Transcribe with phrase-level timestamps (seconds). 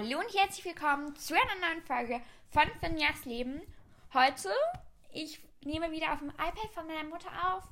[0.00, 3.60] Hallo und herzlich willkommen zu einer neuen Folge von Finjas Leben.
[4.14, 4.48] Heute,
[5.12, 7.64] ich nehme wieder auf dem iPad von meiner Mutter auf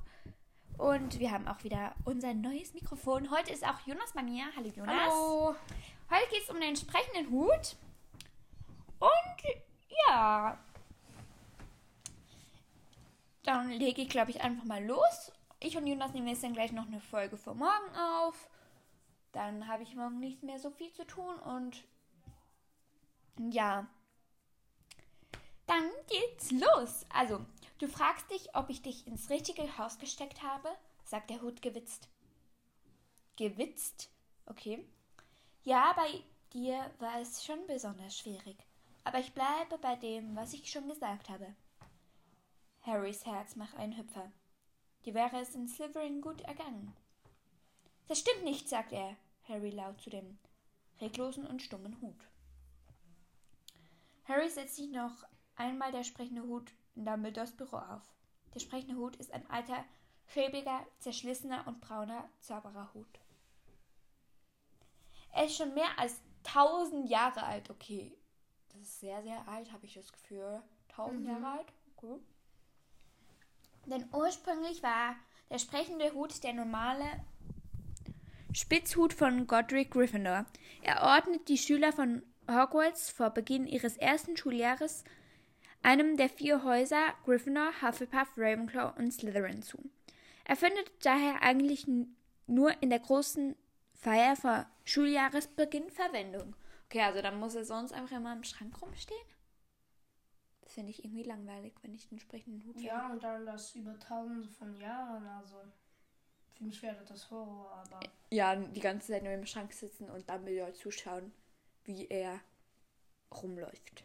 [0.76, 3.30] und wir haben auch wieder unser neues Mikrofon.
[3.30, 4.44] Heute ist auch Jonas bei mir.
[4.56, 4.96] Hallo Jonas.
[5.04, 5.54] Hallo.
[6.10, 7.76] Heute geht es um den entsprechenden Hut.
[8.98, 9.60] Und
[10.08, 10.58] ja,
[13.44, 15.30] dann lege ich, glaube ich, einfach mal los.
[15.60, 18.50] Ich und Jonas nehmen jetzt dann gleich noch eine Folge für morgen auf.
[19.30, 21.84] Dann habe ich morgen nicht mehr so viel zu tun und
[23.38, 23.86] ja.
[25.66, 27.06] Dann geht's los.
[27.08, 27.44] Also,
[27.78, 30.68] du fragst dich, ob ich dich ins richtige Haus gesteckt habe,
[31.04, 32.08] sagt der Hut gewitzt.
[33.36, 34.10] Gewitzt?
[34.46, 34.84] Okay.
[35.64, 36.22] Ja, bei
[36.52, 38.56] dir war es schon besonders schwierig.
[39.04, 41.54] Aber ich bleibe bei dem, was ich schon gesagt habe.
[42.82, 44.30] Harrys Herz macht einen Hüpfer.
[45.04, 46.94] Dir wäre es in Slytherin gut ergangen.
[48.08, 49.16] Das stimmt nicht, sagt er,
[49.48, 50.38] Harry laut zu dem
[51.00, 52.28] reglosen und stummen Hut.
[54.28, 55.24] Harry setzt sich noch
[55.54, 58.02] einmal der sprechende Hut in Dumbledores Büro auf.
[58.54, 59.84] Der sprechende Hut ist ein alter,
[60.26, 63.20] schäbiger, zerschlissener und brauner Zaubererhut.
[65.32, 68.16] Er ist schon mehr als tausend Jahre alt, okay.
[68.72, 70.62] Das ist sehr, sehr alt, habe ich das Gefühl.
[70.88, 71.28] Tausend Mhm.
[71.28, 71.72] Jahre alt?
[71.96, 72.18] Okay.
[73.86, 75.16] Denn ursprünglich war
[75.50, 77.04] der sprechende Hut der normale
[78.52, 80.46] Spitzhut von Godric Gryffindor.
[80.82, 85.04] Er ordnet die Schüler von Hogwarts vor Beginn ihres ersten Schuljahres
[85.82, 89.78] einem der vier Häuser Gryffindor, Hufflepuff, Ravenclaw und Slytherin zu.
[90.44, 91.86] Er findet daher eigentlich
[92.46, 93.56] nur in der großen
[93.94, 96.54] Feier vor Schuljahresbeginn Verwendung.
[96.86, 99.18] Okay, also dann muss er sonst einfach immer im Schrank rumstehen?
[100.60, 102.88] Das finde ich irgendwie langweilig, wenn ich den sprechenden Hut finde.
[102.88, 105.56] Ja, und dann das über tausende von Jahren, also
[106.56, 110.28] für mich wäre das Horror, aber Ja, die ganze Zeit nur im Schrank sitzen und
[110.28, 111.32] Dumbledore zuschauen,
[111.86, 112.40] wie er
[113.32, 114.04] rumläuft.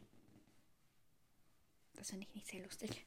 [1.95, 3.05] Das finde ich nicht sehr lustig.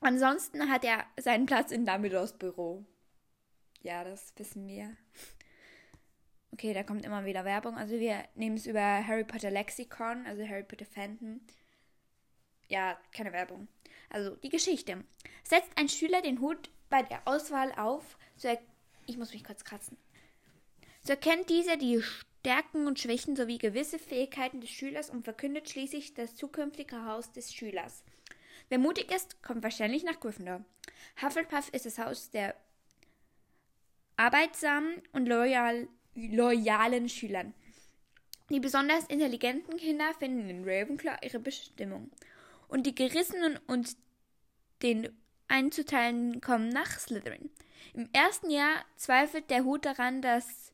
[0.00, 2.84] Ansonsten hat er seinen Platz in Dumbledores Büro.
[3.82, 4.96] Ja, das wissen wir.
[6.52, 7.76] Okay, da kommt immer wieder Werbung.
[7.76, 11.40] Also wir nehmen es über Harry Potter Lexicon, also Harry Potter Fandom.
[12.68, 13.68] Ja, keine Werbung.
[14.08, 15.04] Also die Geschichte.
[15.42, 18.58] Setzt ein Schüler den Hut bei der Auswahl auf, so er
[19.06, 19.98] ich muss mich kurz kratzen.
[21.02, 22.02] So erkennt dieser die
[22.44, 27.54] Stärken und Schwächen sowie gewisse Fähigkeiten des Schülers und verkündet schließlich das zukünftige Haus des
[27.54, 28.04] Schülers.
[28.68, 30.62] Wer mutig ist, kommt wahrscheinlich nach Gryffindor.
[31.22, 32.54] Hufflepuff ist das Haus der
[34.18, 37.54] arbeitsamen und loyal, loyalen Schülern.
[38.50, 42.10] Die besonders intelligenten Kinder finden in Ravenclaw ihre Bestimmung.
[42.68, 43.96] Und die Gerissenen und
[44.82, 45.08] den
[45.48, 47.48] einzuteilen kommen nach Slytherin.
[47.94, 50.73] Im ersten Jahr zweifelt der Hut daran, dass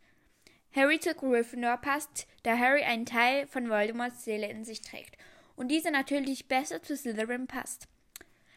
[0.75, 5.17] Harry zu Gryffindor passt, da Harry einen Teil von Voldemorts Seele in sich trägt
[5.57, 7.89] und dieser natürlich besser zu Slytherin passt.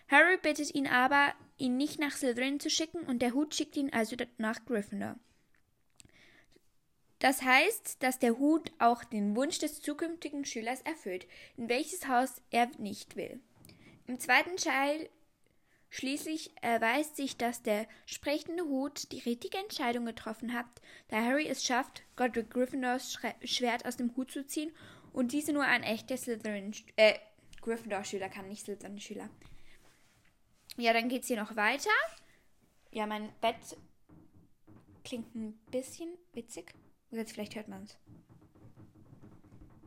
[0.07, 3.91] Harry bittet ihn aber, ihn nicht nach Slytherin zu schicken und der Hut schickt ihn
[3.91, 5.15] also nach Gryffindor.
[7.17, 11.25] Das heißt, dass der Hut auch den Wunsch des zukünftigen Schülers erfüllt,
[11.55, 13.39] in welches Haus er nicht will.
[14.07, 15.09] Im zweiten Teil
[15.93, 20.65] Schließlich erweist sich, dass der sprechende Hut die richtige Entscheidung getroffen hat,
[21.09, 24.71] da Harry es schafft, Godric Gryffindors Schre Schwert aus dem Hut zu ziehen
[25.11, 27.19] und diese nur ein echter Slytherin, äh,
[27.61, 29.29] Gryffindor-Schüler kann, nicht Slytherin-Schüler.
[30.77, 31.91] Ja, dann geht's hier noch weiter.
[32.89, 33.77] Ja, mein Bett
[35.03, 36.73] klingt ein bisschen witzig.
[37.11, 37.99] Jetzt vielleicht hört man es.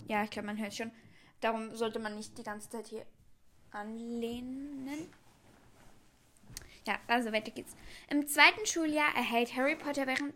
[0.06, 0.92] Ja, ich glaube, man hört schon.
[1.40, 3.04] Darum sollte man nicht die ganze Zeit hier
[3.72, 5.10] anlehnen.
[6.86, 7.76] Ja, also weiter geht's.
[8.08, 10.34] Im zweiten Schuljahr erhält Harry Potter während.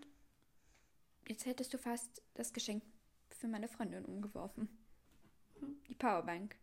[1.28, 2.82] Jetzt hättest du fast das Geschenk
[3.30, 4.68] für meine Freundin umgeworfen.
[5.88, 6.56] Die Powerbank.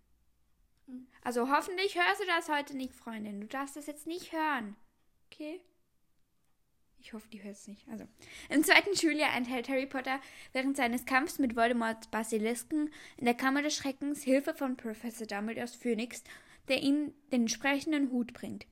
[1.21, 3.41] Also hoffentlich hörst du das heute nicht, Freundin.
[3.41, 4.75] Du darfst das jetzt nicht hören.
[5.31, 5.61] Okay?
[6.99, 7.87] Ich hoffe, die hört es nicht.
[7.87, 8.05] Also,
[8.49, 10.19] im zweiten Schuljahr enthält Harry Potter
[10.51, 15.75] während seines Kampfs mit Voldemorts Basilisken in der Kammer des Schreckens Hilfe von Professor Dumbledores
[15.75, 16.23] Phönix,
[16.67, 18.65] der ihm den entsprechenden Hut bringt.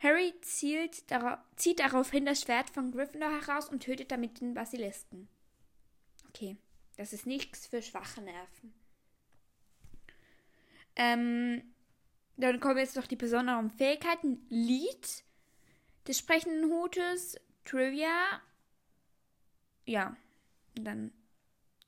[0.00, 5.28] Harry zielt darauf, zieht daraufhin das Schwert von Gryffindor heraus und tötet damit den Basilisken.
[6.28, 6.56] Okay,
[6.96, 8.72] das ist nichts für schwache Nerven.
[10.96, 11.62] Ähm,
[12.36, 14.46] dann kommen jetzt noch die besonderen Fähigkeiten.
[14.48, 15.24] Lied
[16.06, 18.40] des sprechenden Hutes, Trivia.
[19.84, 20.16] Ja,
[20.74, 21.12] dann,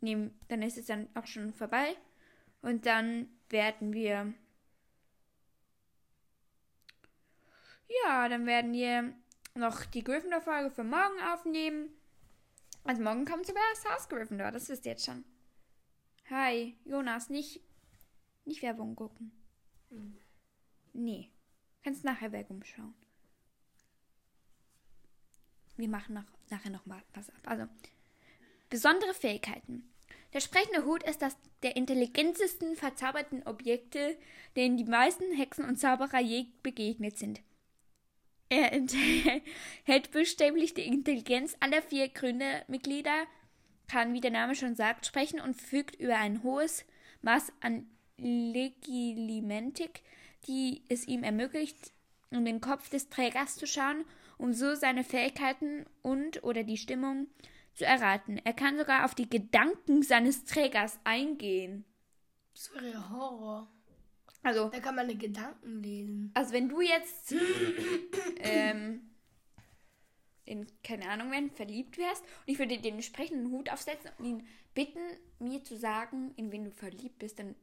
[0.00, 1.96] nehmen, dann ist es dann auch schon vorbei.
[2.60, 4.34] Und dann werden wir
[7.88, 9.14] Ja, dann werden wir
[9.54, 11.90] noch die Gryffindor-Folge für morgen aufnehmen.
[12.84, 15.24] Also morgen kommt sogar das Haus Gryffindor, das wisst ihr jetzt schon.
[16.30, 17.60] Hi, Jonas, nicht,
[18.44, 19.30] nicht Werbung gucken.
[19.90, 20.18] Mhm.
[20.92, 21.30] Nee.
[21.84, 22.94] Kannst nachher Werbung schauen.
[25.76, 27.40] Wir machen noch, nachher noch mal was ab.
[27.44, 27.66] Also,
[28.70, 29.88] besondere Fähigkeiten.
[30.32, 34.16] Der sprechende Hut ist das der intelligentesten verzauberten Objekte,
[34.56, 37.40] denen die meisten Hexen und Zauberer je begegnet sind.
[38.52, 43.26] Er enthält buchstäblich die Intelligenz aller vier Gründermitglieder,
[43.88, 46.84] kann, wie der Name schon sagt, sprechen und fügt über ein hohes
[47.22, 47.86] Maß an
[48.18, 50.02] Legilimentik,
[50.46, 51.92] die es ihm ermöglicht,
[52.30, 54.04] in den Kopf des Trägers zu schauen,
[54.36, 57.28] um so seine Fähigkeiten und oder die Stimmung
[57.72, 58.38] zu erraten.
[58.44, 61.86] Er kann sogar auf die Gedanken seines Trägers eingehen.
[62.52, 63.72] Das wäre Horror.
[64.42, 66.30] Also, Da kann man die Gedanken lesen.
[66.34, 67.34] also wenn du jetzt
[68.38, 69.10] ähm,
[70.44, 74.24] in, keine Ahnung, wenn verliebt wärst und ich würde dir den entsprechenden Hut aufsetzen und
[74.24, 75.00] ihn bitten,
[75.38, 77.54] mir zu sagen, in wen du verliebt bist, dann,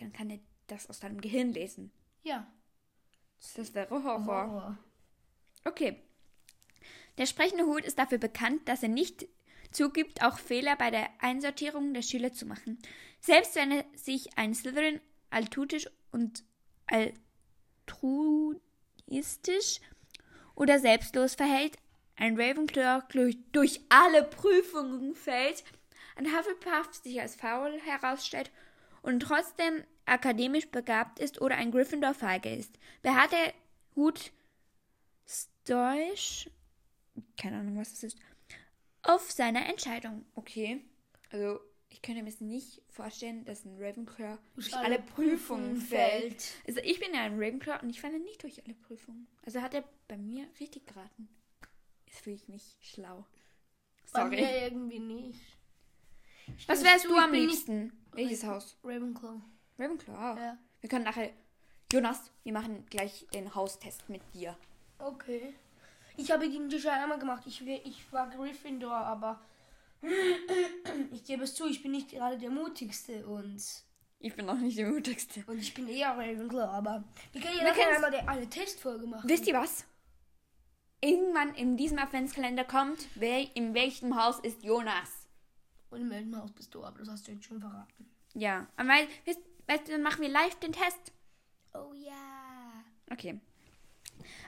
[0.00, 1.92] dann kann er das aus deinem Gehirn lesen.
[2.22, 2.50] Ja.
[3.56, 4.26] Das wäre Horror.
[4.26, 4.78] Horror.
[5.64, 6.00] Okay.
[7.18, 9.26] Der sprechende Hut ist dafür bekannt, dass er nicht
[9.70, 12.78] zugibt, auch Fehler bei der Einsortierung der Schüler zu machen.
[13.20, 15.00] Selbst wenn er sich ein Slytherin
[15.32, 16.44] altutisch und
[17.86, 19.80] altruistisch
[20.54, 21.76] oder selbstlos verhält,
[22.16, 23.02] ein Ravenclaw
[23.52, 25.64] durch, alle Prüfungen fällt,
[26.16, 28.50] ein Hufflepuff sich als faul herausstellt
[29.00, 33.54] und trotzdem akademisch begabt ist oder ein Gryffindor feige ist, beharrt der
[33.96, 34.32] Hut
[35.26, 36.50] stoisch,
[37.36, 38.18] keine Ahnung, was das ist,
[39.02, 40.26] auf seiner Entscheidung.
[40.34, 40.84] Okay,
[41.30, 41.60] also
[41.92, 46.54] ich könnte mir nicht vorstellen, dass ein Ravenclaw durch alle Prüfungen fällt.
[46.66, 49.28] Also ich bin ja ein Ravenclaw und ich falle nicht durch alle Prüfungen.
[49.44, 51.28] Also hat er bei mir richtig geraten.
[52.06, 53.26] Jetzt fühle ich mich schlau.
[54.12, 54.64] Bei mir Sorry.
[54.64, 55.40] irgendwie nicht.
[56.56, 57.92] Ich Was wärst du am liebsten?
[58.12, 58.76] Welches Haus?
[58.82, 59.40] Ravenclaw.
[59.78, 60.38] Ravenclaw.
[60.38, 60.58] Ja.
[60.80, 61.30] Wir können nachher.
[61.92, 64.56] Jonas, wir machen gleich den Haustest mit dir.
[64.98, 65.54] Okay.
[66.16, 67.44] Ich habe gegen dich einmal gemacht.
[67.46, 69.40] Ich, ich war Gryffindor, aber
[71.12, 73.62] ich gebe es zu, ich bin nicht gerade der mutigste und,
[74.18, 75.44] Ich bin auch nicht die mutigste.
[75.46, 79.06] und ich bin eher Ravenclaw, aber wir können ja Wir können's- einmal der, eine Testfolge
[79.06, 79.28] machen.
[79.28, 79.84] Wisst ihr was?
[81.00, 85.26] Irgendwann in diesem Adventskalender kommt, wer in welchem Haus ist Jonas.
[85.90, 88.08] Und im Weltenhaus bist du, aber das hast du jetzt schon verraten.
[88.34, 88.92] Ja, aber
[89.24, 91.12] wisst, weißt du, dann machen wir live den Test.
[91.74, 92.84] Oh ja.
[93.10, 93.38] Okay.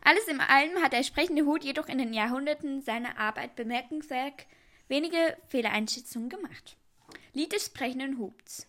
[0.05, 4.47] Alles in allem hat der sprechende Hut jedoch in den Jahrhunderten seiner Arbeit bemerkenswert
[4.89, 6.77] wenige Fehlereinschätzungen gemacht.
[7.33, 8.67] Lied des sprechenden Huts.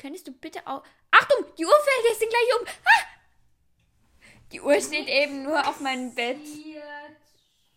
[0.00, 0.82] Könntest du bitte auch.
[1.10, 1.44] Achtung!
[1.58, 2.66] Die Uhr fällt jetzt gleich um!
[2.84, 3.12] Ah!
[4.52, 6.40] Die Uhr steht eben nur auf meinem Bett.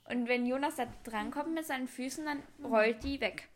[0.10, 3.48] Und wenn Jonas da drankommt mit seinen Füßen, dann rollt die weg.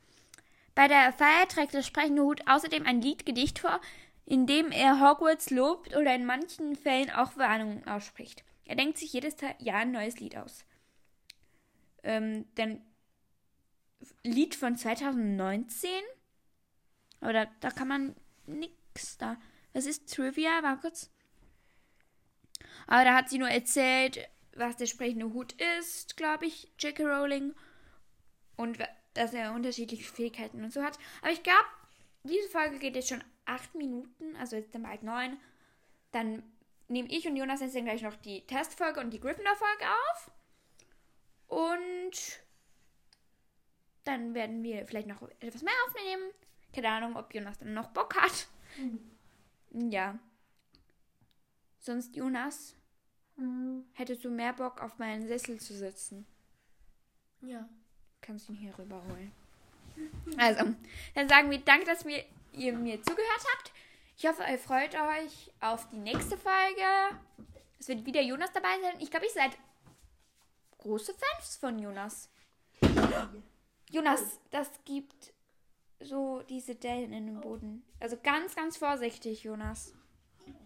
[0.74, 3.81] Bei der Feier trägt der sprechende Hut außerdem ein Liedgedicht vor,
[4.25, 8.44] in dem er Hogwarts lobt oder in manchen Fällen auch Warnungen ausspricht.
[8.65, 10.63] Er denkt sich jedes Jahr ein neues Lied aus.
[12.03, 12.81] Ähm, denn
[14.24, 15.90] Lied von 2019?
[17.22, 18.16] Aber da, da kann man
[18.46, 19.38] nix da.
[19.74, 20.63] Was ist Trivia?
[20.63, 21.12] War kurz.
[22.88, 27.04] Aber da hat sie nur erzählt, was der sprechende Hut ist, glaube ich, J.K.
[27.04, 27.54] Rowling.
[28.56, 28.80] Und
[29.13, 30.98] dass er unterschiedliche Fähigkeiten und so hat.
[31.22, 31.66] Aber ich glaube,
[32.24, 35.38] diese Folge geht jetzt schon acht Minuten, also jetzt dann bald neun.
[36.12, 36.44] Dann
[36.88, 40.32] nehme ich und Jonas jetzt gleich noch die Testfolge und die Gryffindor-Folge auf.
[41.48, 42.41] Und
[44.03, 46.32] dann werden wir vielleicht noch etwas mehr aufnehmen.
[46.74, 48.48] Keine Ahnung, ob Jonas dann noch Bock hat.
[49.72, 50.18] Ja.
[51.79, 52.75] Sonst, Jonas,
[53.94, 56.25] hättest du mehr Bock, auf meinen Sessel zu sitzen?
[57.41, 57.68] Ja.
[58.22, 59.32] Kannst ihn hier rüberholen.
[60.38, 60.74] Also,
[61.15, 63.72] dann sagen wir Danke, dass wir, ihr mir zugehört habt.
[64.18, 67.18] Ich hoffe, ihr freut euch auf die nächste Folge.
[67.79, 69.00] Es wird wieder Jonas dabei sein.
[69.00, 69.58] Ich glaube, ihr seid
[70.79, 72.29] große Fans von Jonas.
[73.89, 75.34] Jonas, das gibt
[76.00, 77.84] so diese Dellen in dem Boden.
[78.00, 79.93] Also ganz, ganz vorsichtig, Jonas.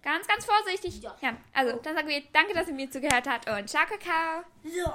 [0.01, 1.01] Ganz, ganz vorsichtig.
[1.01, 1.15] Ja.
[1.21, 4.43] ja also, dann sagen wir Danke, dass ihr mir zugehört habt und ciao, Kakao.
[4.63, 4.91] So.